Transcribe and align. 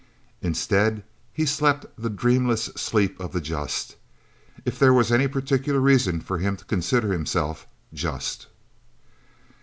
Instead, 0.41 1.03
he 1.31 1.45
slept 1.45 1.85
the 1.95 2.09
dreamless 2.09 2.71
sleep 2.75 3.19
of 3.19 3.33
the 3.33 3.39
just 3.39 3.97
if 4.65 4.79
there 4.79 4.91
was 4.95 5.11
any 5.11 5.27
particular 5.27 5.79
reason 5.79 6.19
for 6.19 6.39
him 6.39 6.57
to 6.57 6.65
consider 6.65 7.11
himself 7.13 7.67
just. 7.93 8.47